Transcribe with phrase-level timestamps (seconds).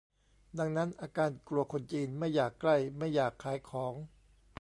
[0.59, 3.93] ดังนั้น อาการกลัวคนจีน ไม่อยากใกล้ ไม่อยากขายของ